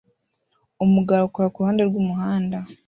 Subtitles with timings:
[0.85, 2.57] Umugabo akora kuruhande rwumuhanda